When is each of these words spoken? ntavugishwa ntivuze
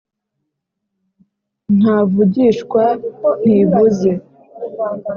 ntavugishwa 1.77 2.83
ntivuze 3.41 4.11